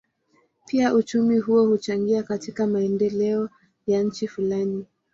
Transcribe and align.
Pia 0.65 0.93
uchumi 0.93 1.39
huo 1.39 1.67
huchangia 1.67 2.23
katika 2.23 2.67
maendeleo 2.67 3.49
ya 3.87 4.03
nchi 4.03 4.27
fulani. 4.27 4.85